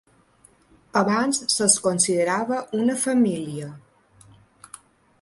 Abans 1.01 1.41
se'ls 1.57 1.77
considerava 1.89 2.59
una 2.81 2.99
família. 3.05 3.71